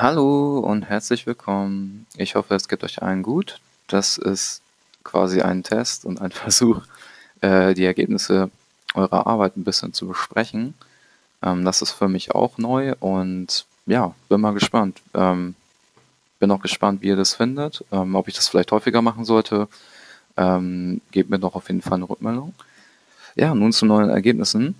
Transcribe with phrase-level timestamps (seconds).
[0.00, 2.06] Hallo und herzlich willkommen.
[2.16, 3.58] Ich hoffe, es geht euch allen gut.
[3.88, 4.62] Das ist
[5.02, 6.82] quasi ein Test und ein Versuch,
[7.40, 8.48] äh, die Ergebnisse
[8.94, 10.74] eurer Arbeit ein bisschen zu besprechen.
[11.42, 15.00] Ähm, das ist für mich auch neu und ja, bin mal gespannt.
[15.14, 15.56] Ähm,
[16.38, 19.66] bin auch gespannt, wie ihr das findet, ähm, ob ich das vielleicht häufiger machen sollte.
[20.36, 22.54] Ähm, gebt mir doch auf jeden Fall eine Rückmeldung.
[23.34, 24.76] Ja, nun zu neuen Ergebnissen.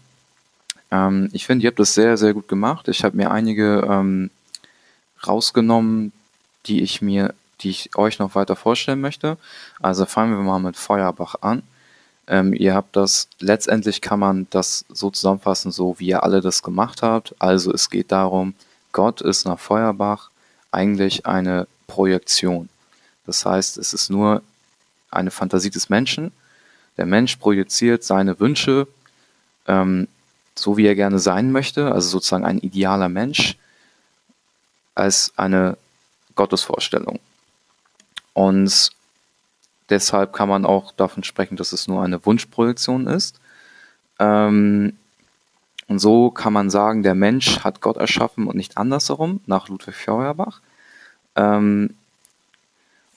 [0.93, 2.87] Ähm, ich finde, ihr habt das sehr, sehr gut gemacht.
[2.87, 4.31] Ich habe mir einige ähm,
[5.27, 6.13] rausgenommen,
[6.67, 9.37] die ich mir, die ich euch noch weiter vorstellen möchte.
[9.81, 11.63] Also fangen wir mal mit Feuerbach an.
[12.27, 16.63] Ähm, ihr habt das, letztendlich kann man das so zusammenfassen, so wie ihr alle das
[16.63, 17.35] gemacht habt.
[17.39, 18.55] Also es geht darum,
[18.93, 20.31] Gott ist nach Feuerbach
[20.71, 22.69] eigentlich eine Projektion.
[23.27, 24.43] Das heißt, es ist nur
[25.11, 26.33] eine Fantasie des Menschen.
[26.99, 28.87] Der Mensch projiziert seine Wünsche,
[29.67, 30.09] ähm,
[30.55, 33.57] so wie er gerne sein möchte, also sozusagen ein idealer Mensch,
[34.99, 35.77] als eine
[36.35, 37.21] Gottesvorstellung.
[38.33, 38.91] Und
[39.91, 43.41] deshalb kann man auch davon sprechen, dass es nur eine Wunschprojektion ist.
[44.19, 44.97] Ähm,
[45.87, 49.95] und so kann man sagen, der Mensch hat Gott erschaffen und nicht andersherum, nach Ludwig
[49.95, 50.61] Feuerbach.
[51.35, 51.95] Ähm,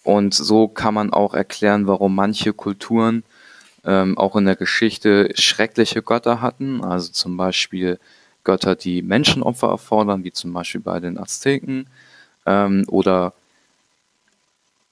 [0.03, 3.23] und so kann man auch erklären, warum manche Kulturen
[3.83, 7.99] ähm, auch in der Geschichte schreckliche Götter hatten, also zum Beispiel
[8.43, 11.87] Götter, die Menschenopfer erfordern, wie zum Beispiel bei den Azteken,
[12.45, 13.33] ähm, oder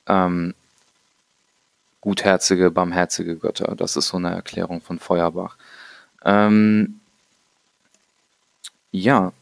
[0.07, 0.53] ähm,
[2.01, 3.75] gutherzige, barmherzige Götter.
[3.75, 5.57] Das ist so eine Erklärung von Feuerbach.
[6.23, 6.99] Ähm,
[8.91, 9.33] ja,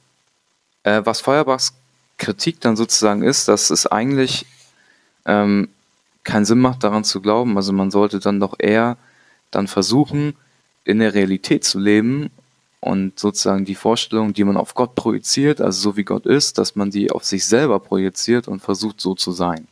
[0.83, 1.73] äh, was Feuerbachs
[2.17, 4.45] Kritik dann sozusagen ist, dass es eigentlich
[5.25, 5.69] ähm,
[6.23, 7.55] keinen Sinn macht, daran zu glauben.
[7.58, 8.97] Also man sollte dann doch eher
[9.52, 10.36] dann versuchen,
[10.83, 12.31] in der Realität zu leben
[12.80, 16.75] und sozusagen die Vorstellung, die man auf Gott projiziert, also so wie Gott ist, dass
[16.75, 19.67] man die auf sich selber projiziert und versucht so zu sein.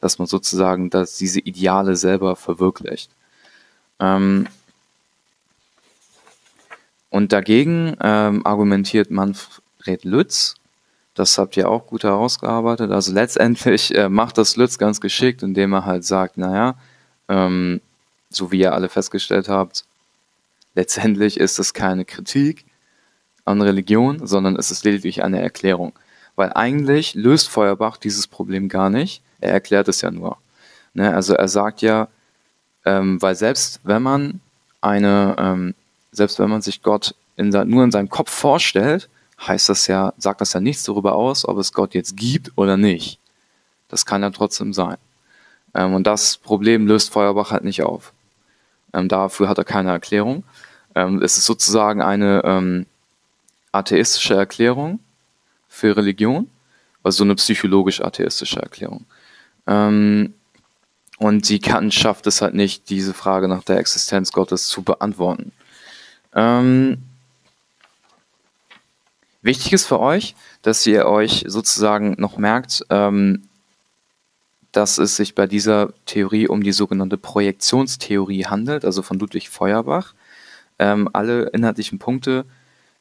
[0.00, 3.10] Dass man sozusagen dass diese Ideale selber verwirklicht.
[4.00, 4.46] Ähm
[7.10, 10.54] und dagegen ähm, argumentiert Manfred Lütz,
[11.14, 12.90] das habt ihr auch gut herausgearbeitet.
[12.90, 16.76] Also letztendlich äh, macht das Lütz ganz geschickt, indem er halt sagt, naja,
[17.28, 17.82] ähm,
[18.30, 19.84] so wie ihr alle festgestellt habt,
[20.74, 22.64] letztendlich ist es keine Kritik
[23.44, 25.92] an Religion, sondern es ist lediglich eine Erklärung.
[26.36, 29.22] Weil eigentlich löst Feuerbach dieses Problem gar nicht.
[29.40, 30.38] Er erklärt es ja nur.
[30.94, 31.14] Ne?
[31.14, 32.08] Also er sagt ja,
[32.84, 34.40] ähm, weil selbst wenn man
[34.80, 35.74] eine, ähm,
[36.10, 39.08] selbst wenn man sich Gott in, nur in seinem Kopf vorstellt,
[39.46, 42.76] heißt das ja, sagt das ja nichts darüber aus, ob es Gott jetzt gibt oder
[42.76, 43.18] nicht.
[43.88, 44.96] Das kann ja trotzdem sein.
[45.74, 48.12] Ähm, und das Problem löst Feuerbach halt nicht auf.
[48.92, 50.44] Ähm, dafür hat er keine Erklärung.
[50.94, 52.86] Ähm, es ist sozusagen eine ähm,
[53.72, 55.00] atheistische Erklärung
[55.68, 56.48] für Religion,
[57.02, 59.06] also so eine psychologisch-atheistische Erklärung.
[59.66, 60.34] Ähm,
[61.18, 65.52] und die Kant schafft es halt nicht, diese Frage nach der Existenz Gottes zu beantworten.
[66.34, 66.98] Ähm,
[69.40, 73.42] wichtig ist für euch, dass ihr euch sozusagen noch merkt, ähm,
[74.72, 80.14] dass es sich bei dieser Theorie um die sogenannte Projektionstheorie handelt, also von Ludwig Feuerbach.
[80.78, 82.46] Ähm, alle inhaltlichen Punkte,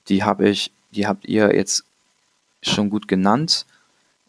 [0.10, 1.86] die habe ich, die habt ihr jetzt
[2.62, 3.66] schon gut genannt.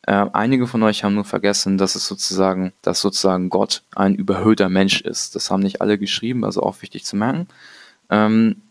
[0.02, 4.68] Äh, einige von euch haben nur vergessen, dass es sozusagen, dass sozusagen Gott ein überhöhter
[4.68, 5.34] Mensch ist.
[5.34, 7.48] Das haben nicht alle geschrieben, also auch wichtig zu merken.
[8.08, 8.62] Ähm,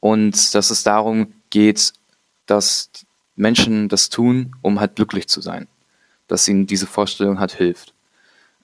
[0.00, 1.92] und dass es darum geht,
[2.46, 2.90] dass
[3.36, 5.68] Menschen das tun, um halt glücklich zu sein
[6.28, 7.92] dass ihnen diese Vorstellung halt hilft.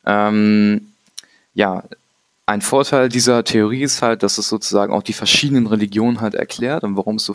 [0.07, 0.93] Ähm,
[1.55, 1.85] ja,
[2.47, 6.85] ein Vorteil dieser Theorie ist halt, dass es sozusagen auch die verschiedenen Religionen halt erklärt
[6.85, 7.35] und warum es so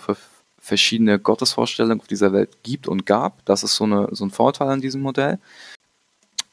[0.59, 3.43] verschiedene Gottesvorstellungen auf dieser Welt gibt und gab.
[3.45, 5.39] Das ist so, eine, so ein Vorteil an diesem Modell.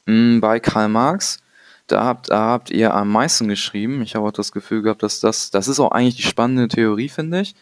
[0.07, 1.39] Mm, bei Karl Marx,
[1.87, 4.01] da habt, da habt ihr am meisten geschrieben.
[4.01, 7.09] Ich habe auch das Gefühl gehabt, dass das, das ist auch eigentlich die spannende Theorie,
[7.09, 7.55] finde ich.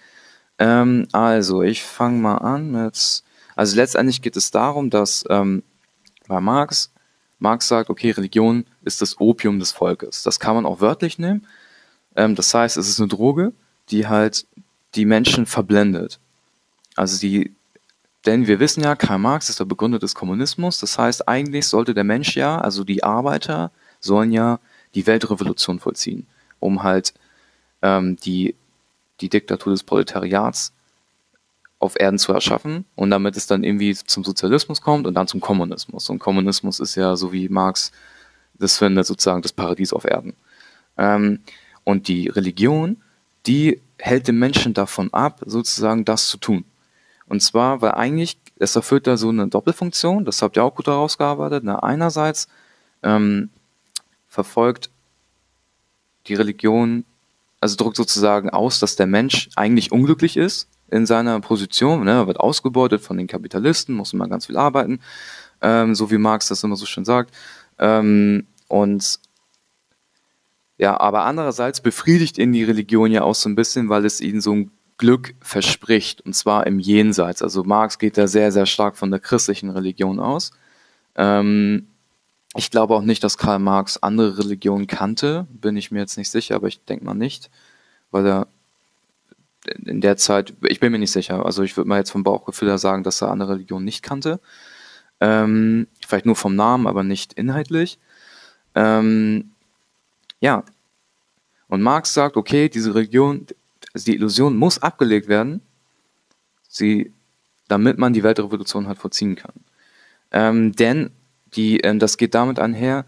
[0.59, 3.23] Ähm, also, ich fange mal an mit,
[3.55, 5.63] also letztendlich geht es darum, dass ähm,
[6.27, 6.91] bei Marx,
[7.39, 10.23] Marx sagt, okay, Religion ist das Opium des Volkes.
[10.23, 11.45] Das kann man auch wörtlich nehmen.
[12.15, 13.53] Ähm, das heißt, es ist eine Droge,
[13.89, 14.47] die halt
[14.95, 16.19] die Menschen verblendet.
[16.95, 17.53] Also die,
[18.25, 20.79] denn wir wissen ja, Karl Marx ist der Begründer des Kommunismus.
[20.79, 24.59] Das heißt, eigentlich sollte der Mensch ja, also die Arbeiter, sollen ja
[24.95, 26.25] die Weltrevolution vollziehen,
[26.59, 27.13] um halt
[27.81, 28.55] ähm, die,
[29.19, 30.73] die Diktatur des Proletariats
[31.79, 35.41] auf Erden zu erschaffen und damit es dann irgendwie zum Sozialismus kommt und dann zum
[35.41, 36.09] Kommunismus.
[36.09, 37.91] Und Kommunismus ist ja, so wie Marx
[38.57, 40.33] das findet, sozusagen das Paradies auf Erden.
[40.97, 41.39] Ähm,
[41.83, 42.97] und die Religion,
[43.45, 46.65] die hält den Menschen davon ab, sozusagen das zu tun.
[47.27, 50.87] Und zwar, weil eigentlich es erfüllt da so eine Doppelfunktion, das habt ihr auch gut
[50.87, 51.63] herausgearbeitet.
[51.63, 51.81] Ne?
[51.83, 52.47] Einerseits
[53.03, 53.49] ähm,
[54.29, 54.89] verfolgt
[56.27, 57.03] die Religion,
[57.59, 62.27] also drückt sozusagen aus, dass der Mensch eigentlich unglücklich ist in seiner Position, ne?
[62.27, 64.99] wird ausgebeutet von den Kapitalisten, muss immer ganz viel arbeiten,
[65.61, 67.33] ähm, so wie Marx das immer so schön sagt.
[67.79, 69.19] Ähm, und
[70.77, 74.41] ja, aber andererseits befriedigt ihn die Religion ja auch so ein bisschen, weil es ihnen
[74.41, 77.41] so ein Glück verspricht, und zwar im Jenseits.
[77.41, 80.51] Also Marx geht da sehr, sehr stark von der christlichen Religion aus.
[81.15, 81.87] Ähm,
[82.55, 86.29] ich glaube auch nicht, dass Karl Marx andere Religionen kannte, bin ich mir jetzt nicht
[86.29, 87.49] sicher, aber ich denke mal nicht,
[88.11, 88.47] weil er
[89.67, 92.69] in der Zeit, ich bin mir nicht sicher, also ich würde mal jetzt vom Bauchgefühl
[92.69, 94.39] her sagen, dass er andere Religionen nicht kannte.
[95.21, 97.99] Ähm, vielleicht nur vom Namen, aber nicht inhaltlich.
[98.75, 99.51] Ähm,
[100.39, 100.63] ja.
[101.67, 103.47] Und Marx sagt, okay, diese Religion,
[103.93, 105.61] also die Illusion muss abgelegt werden,
[106.67, 107.11] sie,
[107.67, 109.53] damit man die Weltrevolution halt vollziehen kann.
[110.31, 111.11] Ähm, denn
[111.55, 113.05] die, ähm, das geht damit einher,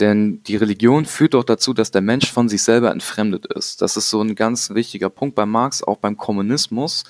[0.00, 3.82] denn die Religion führt doch dazu, dass der Mensch von sich selber entfremdet ist.
[3.82, 7.04] Das ist so ein ganz wichtiger Punkt bei Marx, auch beim Kommunismus.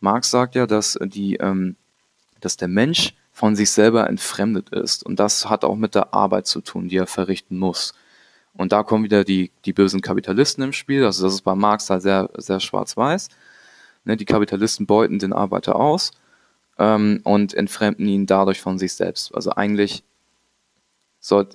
[0.00, 1.76] Marx sagt ja, dass, die, ähm,
[2.40, 5.04] dass der Mensch von sich selber entfremdet ist.
[5.04, 7.94] Und das hat auch mit der Arbeit zu tun, die er verrichten muss.
[8.52, 11.04] Und da kommen wieder die, die bösen Kapitalisten im Spiel.
[11.04, 13.28] Also das ist bei Marx halt sehr, sehr schwarz-weiß.
[14.04, 16.12] Ne, die Kapitalisten beuten den Arbeiter aus
[16.78, 19.34] ähm, und entfremden ihn dadurch von sich selbst.
[19.34, 20.04] Also eigentlich
[21.20, 21.48] soll,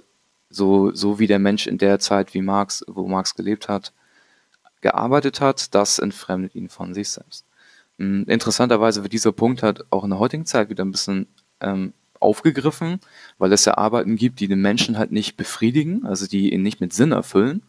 [0.50, 3.94] so, so wie der Mensch in der Zeit, wie Marx, wo Marx gelebt hat,
[4.82, 7.46] gearbeitet hat, das entfremdet ihn von sich selbst.
[7.98, 11.28] Hm, interessanterweise wird dieser Punkt halt auch in der heutigen Zeit wieder ein bisschen
[11.60, 13.00] ähm, aufgegriffen,
[13.38, 16.82] weil es ja Arbeiten gibt, die den Menschen halt nicht befriedigen, also die ihn nicht
[16.82, 17.64] mit Sinn erfüllen.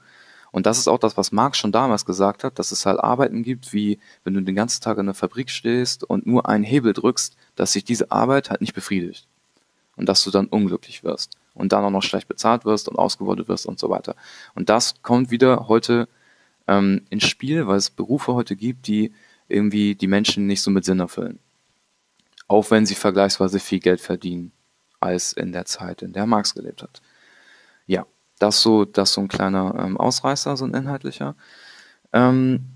[0.53, 3.45] Und das ist auch das, was Marx schon damals gesagt hat, dass es halt Arbeiten
[3.45, 6.93] gibt, wie wenn du den ganzen Tag in der Fabrik stehst und nur einen Hebel
[6.93, 9.29] drückst, dass sich diese Arbeit halt nicht befriedigt.
[9.95, 13.49] Und dass du dann unglücklich wirst und dann auch noch schlecht bezahlt wirst und ausgebeutet
[13.49, 14.17] wirst und so weiter.
[14.55, 16.09] Und das kommt wieder heute
[16.67, 19.13] ähm, ins Spiel, weil es Berufe heute gibt, die
[19.49, 21.41] irgendwie die Menschen nicht so mit Sinn erfüllen.
[22.49, 24.53] Auch wenn sie vergleichsweise viel Geld verdienen
[25.01, 27.01] als in der Zeit, in der Marx gelebt hat.
[27.87, 28.07] Ja,
[28.39, 31.35] das so, das so ein kleiner ähm, Ausreißer, so ein inhaltlicher.
[32.13, 32.67] Ähm,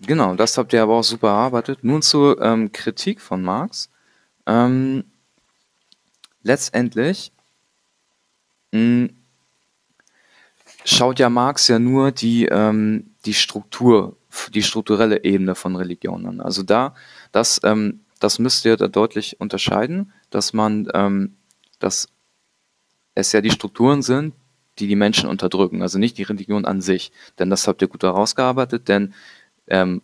[0.00, 1.84] genau, das habt ihr aber auch super erarbeitet.
[1.84, 3.91] Nun zur ähm, Kritik von Marx.
[4.46, 5.04] Ähm,
[6.42, 7.32] letztendlich
[8.72, 9.16] mh, hm,
[10.84, 14.16] schaut ja Marx ja nur die, ähm, die Struktur,
[14.52, 16.40] die strukturelle Ebene von Religion an.
[16.40, 16.94] Also da,
[17.30, 21.36] das, ähm, das müsst ihr da deutlich unterscheiden, dass man, ähm,
[21.78, 22.08] dass
[23.14, 24.34] es ja die Strukturen sind,
[24.78, 27.12] die die Menschen unterdrücken, also nicht die Religion an sich.
[27.38, 29.14] Denn das habt ihr gut herausgearbeitet, denn
[29.66, 30.02] ähm,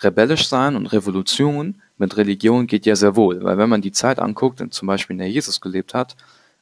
[0.00, 4.18] rebellisch sein und Revolution mit Religion geht ja sehr wohl, weil wenn man die Zeit
[4.18, 6.16] anguckt, zum Beispiel in der Jesus gelebt hat,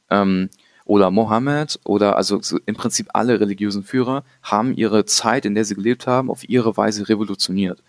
[0.09, 0.49] ähm,
[0.85, 5.75] oder Mohammed oder also im Prinzip alle religiösen Führer haben ihre Zeit, in der sie
[5.75, 7.83] gelebt haben, auf ihre Weise revolutioniert.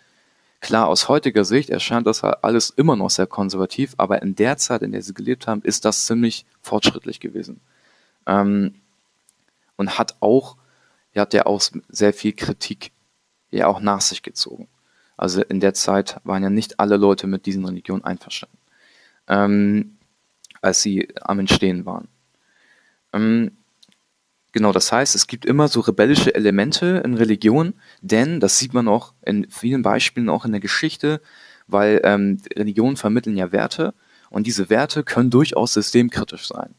[0.61, 4.83] Klar, aus heutiger Sicht erscheint das alles immer noch sehr konservativ, aber in der Zeit,
[4.83, 7.61] in der sie gelebt haben, ist das ziemlich fortschrittlich gewesen.
[8.27, 8.75] Ähm,
[9.77, 10.57] und hat auch,
[11.15, 12.93] ja, hat ja auch sehr viel Kritik
[13.51, 14.69] ja auch nach sich gezogen.
[15.21, 18.57] Also in der Zeit waren ja nicht alle Leute mit diesen Religionen einverstanden,
[19.29, 19.99] ähm,
[20.63, 22.09] als sie am Entstehen waren.
[23.13, 23.51] Ähm,
[24.53, 28.89] genau, das heißt, es gibt immer so rebellische Elemente in Religion, denn das sieht man
[28.89, 31.21] auch in vielen Beispielen, auch in der Geschichte,
[31.67, 33.93] weil ähm, Religionen vermitteln ja Werte
[34.31, 36.75] und diese Werte können durchaus systemkritisch sein.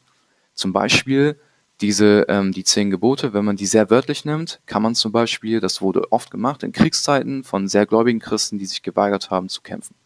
[0.54, 1.38] Zum Beispiel
[1.82, 5.60] diese, ähm, die zehn Gebote, wenn man die sehr wörtlich nimmt, kann man zum Beispiel,
[5.60, 9.62] das wurde oft gemacht in Kriegszeiten von sehr gläubigen Christen, die sich geweigert haben zu
[9.62, 9.96] kämpfen.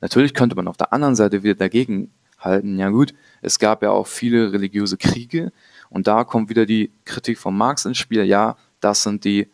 [0.00, 3.90] Natürlich könnte man auf der anderen Seite wieder dagegen halten, ja gut, es gab ja
[3.90, 5.52] auch viele religiöse Kriege
[5.90, 9.48] und da kommt wieder die Kritik von Marx ins Spiel, ja, das sind die,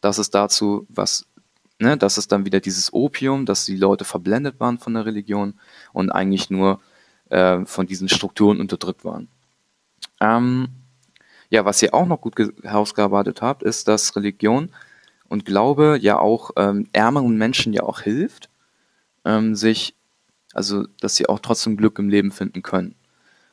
[0.00, 1.26] das ist dazu, was,
[1.78, 5.54] ne, das ist dann wieder dieses Opium, dass die Leute verblendet waren von der Religion
[5.92, 6.80] und eigentlich nur
[7.30, 9.28] äh, von diesen Strukturen unterdrückt waren.
[10.20, 10.68] Ähm,
[11.54, 12.34] ja, was ihr auch noch gut
[12.64, 14.70] herausgearbeitet habt, ist, dass Religion
[15.28, 18.50] und Glaube ja auch ähm, ärmeren Menschen ja auch hilft,
[19.24, 19.94] ähm, sich,
[20.52, 22.96] also dass sie auch trotzdem Glück im Leben finden können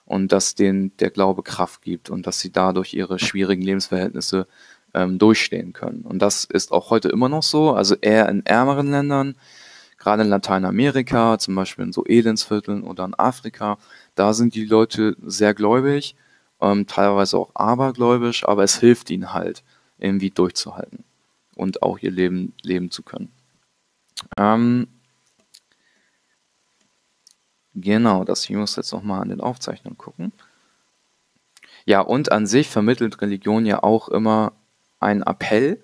[0.06, 4.48] und dass denen der Glaube Kraft gibt und dass sie dadurch ihre schwierigen Lebensverhältnisse
[4.96, 6.02] ähm, durchstehen können.
[6.02, 9.36] Und das ist auch heute immer noch so, also eher in ärmeren Ländern,
[10.00, 13.78] gerade in Lateinamerika, zum Beispiel in so Elendsvierteln oder in Afrika,
[14.16, 16.16] da sind die Leute sehr gläubig
[16.62, 19.64] ähm, teilweise auch abergläubisch, aber es hilft ihnen halt,
[19.98, 21.04] irgendwie durchzuhalten
[21.56, 23.32] und auch ihr Leben leben zu können.
[24.38, 24.88] Ähm,
[27.76, 30.32] genau, das ich muss jetzt nochmal an den Aufzeichnungen gucken.
[31.86, 34.54] Ja, und an sich vermittelt Religion ja auch immer
[35.00, 35.84] einen Appell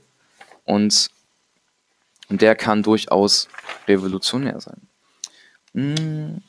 [0.63, 1.09] und,
[2.29, 3.47] und der kann durchaus
[3.87, 4.87] revolutionär sein.
[5.73, 6.41] Hm.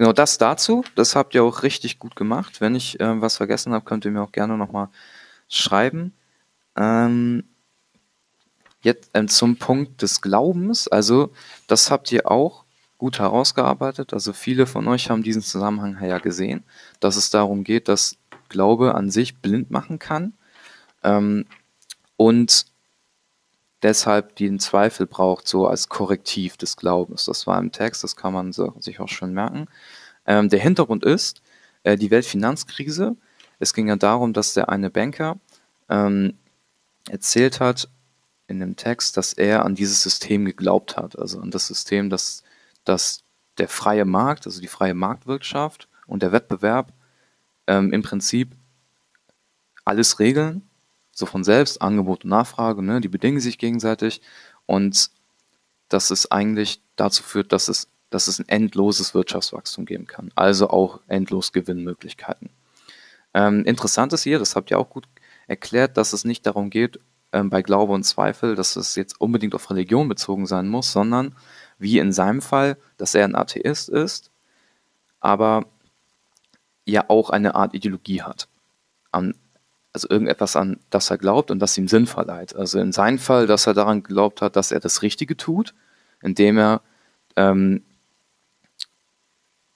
[0.00, 0.82] Genau das dazu.
[0.94, 2.62] Das habt ihr auch richtig gut gemacht.
[2.62, 4.88] Wenn ich äh, was vergessen habe, könnt ihr mir auch gerne nochmal
[5.46, 6.14] schreiben.
[6.74, 7.44] Ähm,
[8.80, 10.88] jetzt ähm, zum Punkt des Glaubens.
[10.88, 11.32] Also
[11.66, 12.64] das habt ihr auch
[12.96, 14.14] gut herausgearbeitet.
[14.14, 16.64] Also viele von euch haben diesen Zusammenhang ja gesehen,
[17.00, 18.16] dass es darum geht, dass
[18.48, 20.32] Glaube an sich blind machen kann
[21.04, 21.44] ähm,
[22.16, 22.64] und
[23.82, 27.24] deshalb den Zweifel braucht, so als Korrektiv des Glaubens.
[27.24, 29.66] Das war im Text, das kann man so, sich auch schon merken.
[30.26, 31.42] Ähm, der Hintergrund ist
[31.82, 33.16] äh, die Weltfinanzkrise.
[33.58, 35.38] Es ging ja darum, dass der eine Banker
[35.88, 36.34] ähm,
[37.08, 37.88] erzählt hat
[38.46, 42.42] in dem Text, dass er an dieses System geglaubt hat, also an das System, dass,
[42.84, 43.22] dass
[43.58, 46.92] der freie Markt, also die freie Marktwirtschaft und der Wettbewerb
[47.66, 48.56] ähm, im Prinzip
[49.84, 50.69] alles regeln
[51.20, 54.20] so von selbst, Angebot und Nachfrage, ne, die bedingen sich gegenseitig
[54.66, 55.10] und
[55.88, 60.70] dass es eigentlich dazu führt, dass es, dass es ein endloses Wirtschaftswachstum geben kann, also
[60.70, 62.50] auch endlos Gewinnmöglichkeiten.
[63.34, 65.06] Ähm, interessant ist hier, das habt ihr auch gut
[65.46, 66.98] erklärt, dass es nicht darum geht,
[67.32, 71.36] ähm, bei Glaube und Zweifel, dass es jetzt unbedingt auf Religion bezogen sein muss, sondern
[71.78, 74.30] wie in seinem Fall, dass er ein Atheist ist,
[75.20, 75.66] aber
[76.84, 78.48] ja auch eine Art Ideologie hat.
[79.12, 79.34] An,
[79.92, 82.54] also irgendetwas an das er glaubt und das ihm Sinn verleiht.
[82.54, 85.74] Also in seinem Fall, dass er daran geglaubt hat, dass er das Richtige tut,
[86.22, 86.82] indem er
[87.36, 87.82] ähm,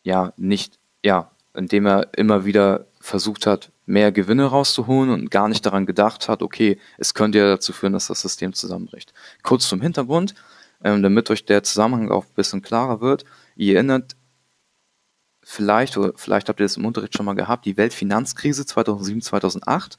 [0.02, 5.66] ja nicht, ja, indem er immer wieder versucht hat, mehr Gewinne rauszuholen und gar nicht
[5.66, 9.12] daran gedacht hat, okay, es könnte ja dazu führen, dass das System zusammenbricht.
[9.42, 10.34] Kurz zum Hintergrund,
[10.82, 13.24] ähm, damit euch der Zusammenhang auch ein bisschen klarer wird.
[13.56, 14.16] Ihr erinnert
[15.44, 19.98] vielleicht, oder vielleicht habt ihr das im Unterricht schon mal gehabt, die Weltfinanzkrise 2007, 2008,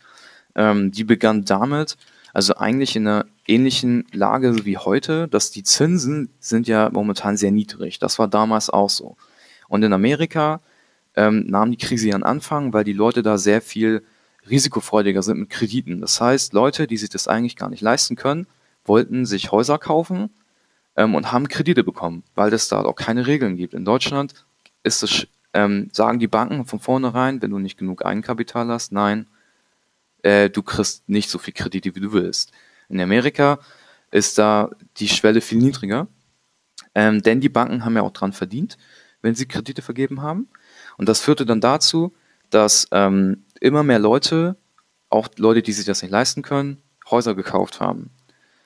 [0.56, 1.98] ähm, die begann damit,
[2.34, 7.52] also eigentlich in einer ähnlichen Lage wie heute, dass die Zinsen sind ja momentan sehr
[7.52, 8.00] niedrig.
[8.00, 9.16] Das war damals auch so.
[9.70, 10.60] Und in Amerika
[11.16, 14.04] ähm, nahm die Krise ihren Anfang, weil die Leute da sehr viel
[14.50, 16.02] risikofreudiger sind mit Krediten.
[16.02, 18.48] Das heißt, Leute, die sich das eigentlich gar nicht leisten können,
[18.84, 20.30] wollten sich Häuser kaufen
[20.96, 23.74] ähm, und haben Kredite bekommen, weil es da auch keine Regeln gibt.
[23.74, 24.34] In Deutschland
[24.84, 29.28] ist es ähm, sagen die Banken von vornherein, wenn du nicht genug Eigenkapital hast, nein,
[30.22, 32.52] äh, du kriegst nicht so viel Kredite, wie du willst.
[32.90, 33.60] In Amerika
[34.12, 36.08] ist da die Schwelle viel niedriger,
[36.94, 38.78] ähm, denn die Banken haben ja auch dran verdient,
[39.22, 40.50] wenn sie Kredite vergeben haben.
[40.98, 42.14] Und das führte dann dazu,
[42.50, 44.58] dass ähm, immer mehr Leute,
[45.10, 48.12] auch Leute, die sich das nicht leisten können, Häuser gekauft haben.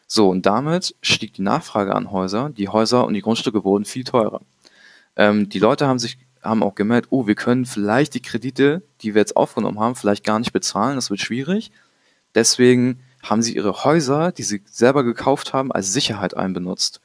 [0.07, 2.49] So, und damit stieg die Nachfrage an Häuser.
[2.49, 4.41] Die Häuser und die Grundstücke wurden viel teurer.
[5.15, 9.13] Ähm, die Leute haben sich haben auch gemerkt, oh, wir können vielleicht die Kredite, die
[9.13, 11.71] wir jetzt aufgenommen haben, vielleicht gar nicht bezahlen, das wird schwierig.
[12.35, 17.01] Deswegen haben sie ihre Häuser, die sie selber gekauft haben, als Sicherheit einbenutzt.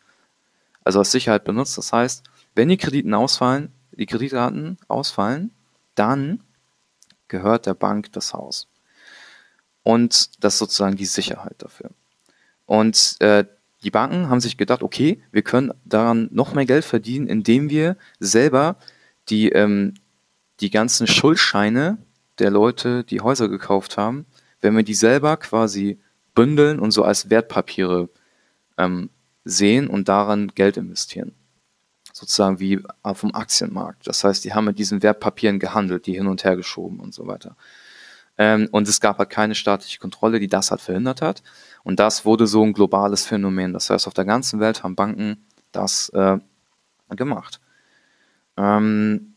[0.84, 1.76] Also als Sicherheit benutzt.
[1.78, 2.24] Das heißt,
[2.54, 5.50] wenn die Krediten ausfallen, die Kreditraten ausfallen,
[5.94, 6.40] dann
[7.28, 8.68] gehört der Bank das Haus.
[9.82, 11.90] Und das ist sozusagen die Sicherheit dafür.
[12.66, 13.44] Und äh,
[13.82, 17.96] die Banken haben sich gedacht, okay, wir können daran noch mehr Geld verdienen, indem wir
[18.18, 18.76] selber
[19.28, 19.94] die, ähm,
[20.60, 21.98] die ganzen Schuldscheine
[22.38, 24.26] der Leute, die Häuser gekauft haben,
[24.60, 26.00] wenn wir die selber quasi
[26.34, 28.08] bündeln und so als Wertpapiere
[28.76, 29.10] ähm,
[29.44, 31.34] sehen und daran Geld investieren.
[32.12, 34.06] Sozusagen wie dem Aktienmarkt.
[34.06, 37.26] Das heißt, die haben mit diesen Wertpapieren gehandelt, die hin und her geschoben und so
[37.26, 37.56] weiter.
[38.38, 41.42] Ähm, und es gab halt keine staatliche Kontrolle, die das halt verhindert hat.
[41.82, 43.72] Und das wurde so ein globales Phänomen.
[43.72, 46.38] Das heißt, auf der ganzen Welt haben Banken das äh,
[47.10, 47.60] gemacht.
[48.56, 49.34] Ähm,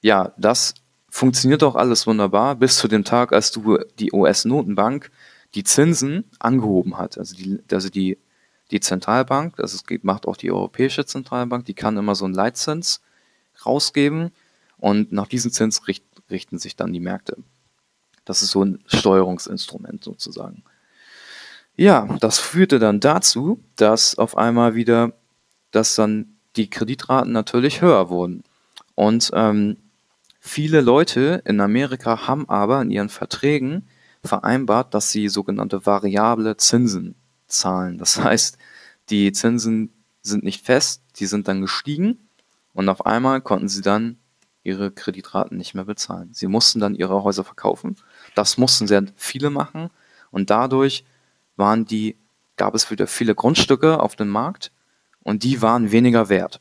[0.00, 0.74] ja, das
[1.10, 5.10] funktioniert auch alles wunderbar bis zu dem Tag, als du die US-Notenbank
[5.54, 7.18] die Zinsen angehoben hat.
[7.18, 8.18] Also die, also die,
[8.70, 13.00] die Zentralbank, also es macht auch die Europäische Zentralbank, die kann immer so einen Leitzins
[13.66, 14.30] rausgeben
[14.78, 17.36] und nach diesem Zins richt, richten sich dann die Märkte.
[18.24, 20.62] Das ist so ein Steuerungsinstrument sozusagen.
[21.76, 25.14] Ja, das führte dann dazu, dass auf einmal wieder,
[25.70, 28.42] dass dann die Kreditraten natürlich höher wurden.
[28.94, 29.76] Und ähm,
[30.40, 33.86] viele Leute in Amerika haben aber in ihren Verträgen
[34.24, 37.14] vereinbart, dass sie sogenannte variable Zinsen
[37.46, 37.98] zahlen.
[37.98, 38.58] Das heißt,
[39.08, 39.92] die Zinsen
[40.22, 42.18] sind nicht fest, die sind dann gestiegen
[42.74, 44.18] und auf einmal konnten sie dann
[44.62, 46.30] ihre Kreditraten nicht mehr bezahlen.
[46.32, 47.96] Sie mussten dann ihre Häuser verkaufen.
[48.34, 49.90] Das mussten sehr viele machen
[50.30, 51.04] und dadurch
[51.56, 52.16] waren die
[52.56, 54.70] gab es wieder viele Grundstücke auf dem Markt
[55.22, 56.60] und die waren weniger wert.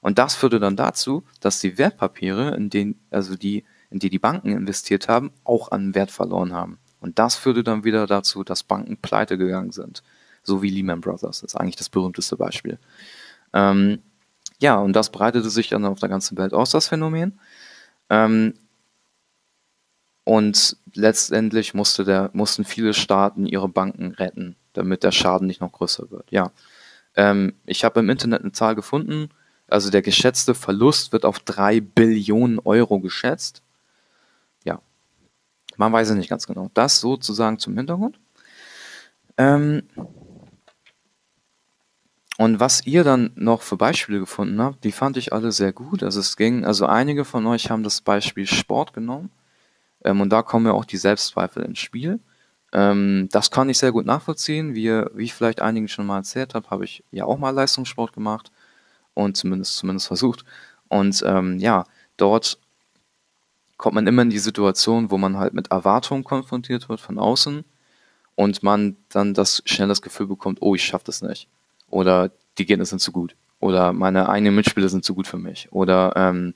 [0.00, 4.18] Und das führte dann dazu, dass die Wertpapiere, in denen, also die, in die die
[4.18, 6.78] Banken investiert haben, auch an Wert verloren haben.
[7.00, 10.02] Und das führte dann wieder dazu, dass Banken pleite gegangen sind.
[10.42, 11.40] So wie Lehman Brothers.
[11.40, 12.78] Das ist eigentlich das berühmteste Beispiel.
[13.52, 14.00] Ähm,
[14.58, 17.38] ja, und das breitete sich dann auf der ganzen Welt aus, das Phänomen.
[18.08, 18.54] Ähm,
[20.24, 25.72] und letztendlich musste der, mussten viele Staaten ihre Banken retten, damit der Schaden nicht noch
[25.72, 26.30] größer wird.
[26.30, 26.52] Ja.
[27.20, 29.28] Ähm, ich habe im Internet eine Zahl gefunden.
[29.68, 33.62] Also der geschätzte Verlust wird auf drei Billionen Euro geschätzt.
[34.64, 34.80] Ja.
[35.76, 36.70] Man weiß es nicht ganz genau.
[36.72, 38.18] Das sozusagen zum Hintergrund.
[39.36, 39.82] Ähm,
[42.38, 46.02] und was ihr dann noch für Beispiele gefunden habt, die fand ich alle sehr gut.
[46.02, 49.30] Also es ging, also einige von euch haben das Beispiel Sport genommen.
[50.02, 52.18] Ähm, und da kommen ja auch die Selbstzweifel ins Spiel.
[52.72, 54.74] Ähm, das kann ich sehr gut nachvollziehen.
[54.74, 58.12] Wie, wie ich vielleicht einigen schon mal erzählt habe, habe ich ja auch mal Leistungssport
[58.12, 58.50] gemacht
[59.14, 60.44] und zumindest, zumindest versucht.
[60.88, 61.84] Und ähm, ja,
[62.16, 62.58] dort
[63.76, 67.64] kommt man immer in die Situation, wo man halt mit Erwartungen konfrontiert wird von außen
[68.34, 71.48] und man dann das schnell das Gefühl bekommt, oh, ich schaffe das nicht.
[71.88, 73.34] Oder die Gegner sind zu gut.
[73.58, 75.68] Oder meine eigenen Mitspieler sind zu gut für mich.
[75.72, 76.54] Oder ähm,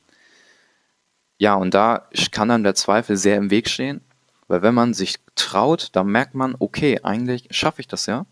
[1.39, 4.01] ja, und da kann dann der Zweifel sehr im Weg stehen,
[4.49, 8.27] weil wenn man sich traut, dann merkt man, okay, eigentlich schaffe ich das ja.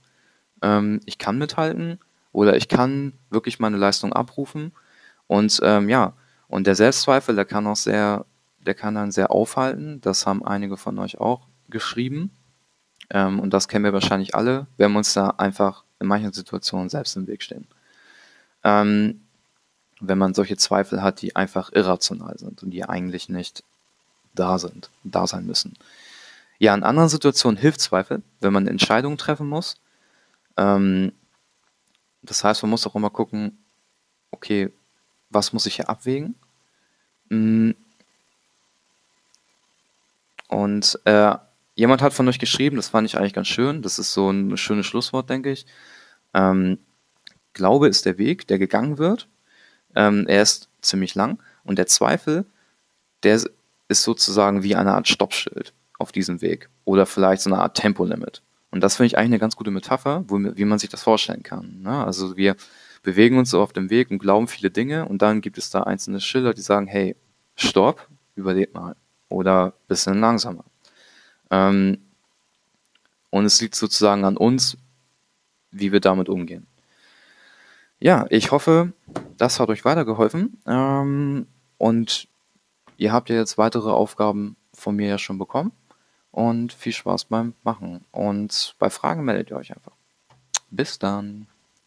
[0.62, 1.99] Ähm, ich kann mithalten
[2.33, 4.73] oder ich kann wirklich meine Leistung abrufen.
[5.26, 6.14] Und ähm, ja,
[6.49, 8.26] und der Selbstzweifel, der kann auch sehr,
[8.61, 10.00] der kann dann sehr aufhalten.
[10.00, 12.31] Das haben einige von euch auch geschrieben.
[13.11, 16.88] Ähm, und das kennen wir wahrscheinlich alle, wenn wir uns da einfach in manchen Situationen
[16.88, 17.66] selbst im Weg stehen.
[18.64, 19.23] Ähm,
[20.00, 23.64] wenn man solche Zweifel hat, die einfach irrational sind und die eigentlich nicht
[24.35, 25.75] da sind, da sein müssen.
[26.59, 29.77] Ja, in anderen Situationen hilft Zweifel, wenn man Entscheidungen treffen muss.
[30.57, 31.12] Ähm,
[32.23, 33.59] das heißt, man muss auch immer gucken,
[34.31, 34.73] okay,
[35.30, 36.37] was muss ich hier abwägen?
[37.28, 37.73] Mm.
[40.49, 41.35] Und äh,
[41.75, 44.56] jemand hat von euch geschrieben, das fand ich eigentlich ganz schön, das ist so ein
[44.56, 45.67] schönes Schlusswort, denke ich.
[46.35, 46.78] Ähm,
[47.54, 49.28] Glaube ist der Weg, der gegangen wird.
[49.95, 52.45] Ähm, er ist ziemlich lang und der Zweifel,
[53.23, 53.41] der
[53.93, 58.43] ist sozusagen wie eine Art Stoppschild auf diesem Weg oder vielleicht so eine Art Tempolimit.
[58.71, 61.43] Und das finde ich eigentlich eine ganz gute Metapher, wo, wie man sich das vorstellen
[61.43, 61.83] kann.
[61.83, 62.05] Ne?
[62.05, 62.57] Also wir
[63.02, 65.83] bewegen uns so auf dem Weg und glauben viele Dinge und dann gibt es da
[65.83, 67.15] einzelne Schilder, die sagen, hey,
[67.55, 68.97] stopp, überlebt mal
[69.28, 70.65] oder bisschen langsamer.
[71.50, 71.99] Ähm,
[73.31, 74.78] und es liegt sozusagen an uns,
[75.71, 76.67] wie wir damit umgehen.
[78.00, 78.93] Ja, ich hoffe,
[79.37, 80.61] das hat euch weitergeholfen.
[80.67, 81.47] Ähm,
[81.78, 82.28] und
[83.02, 85.73] ihr habt ja jetzt weitere Aufgaben von mir ja schon bekommen.
[86.30, 88.06] Und viel Spaß beim Machen.
[88.10, 89.93] Und bei Fragen meldet ihr euch einfach.
[90.71, 91.49] Bis dann.